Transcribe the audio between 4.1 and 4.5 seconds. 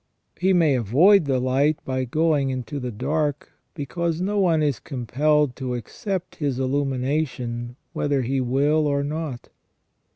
no